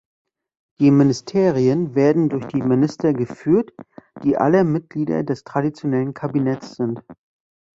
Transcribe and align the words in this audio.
Die 0.79 0.89
Ministerien 0.89 1.93
werden 1.93 2.27
durch 2.29 2.47
die 2.47 2.63
Minister 2.63 3.13
geführt, 3.13 3.71
die 4.23 4.35
alle 4.35 4.63
Mitglieder 4.63 5.21
des 5.23 5.43
traditionellen 5.43 6.15
Kabinetts 6.15 6.75
sind. 6.75 7.03